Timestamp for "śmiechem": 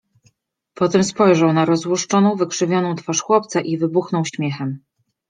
4.25-4.79